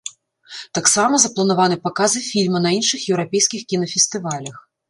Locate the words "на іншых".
2.67-3.07